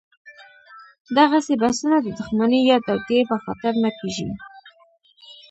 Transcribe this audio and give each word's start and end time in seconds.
دغسې 1.17 1.53
بحثونه 1.61 1.97
د 2.01 2.07
دښمنۍ 2.17 2.61
یا 2.71 2.77
توطیې 2.87 3.21
په 3.29 3.35
خاطر 3.43 3.73
نه 3.83 3.89
کېږي. 3.99 4.29